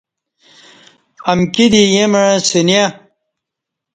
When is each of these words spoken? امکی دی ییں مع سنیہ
امکی 1.31 1.65
دی 1.71 1.83
ییں 1.93 2.07
مع 2.11 2.23
سنیہ 2.47 2.85